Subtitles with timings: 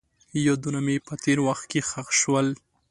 [0.45, 2.47] یادونه مې په تېر وخت کې ښخ شول.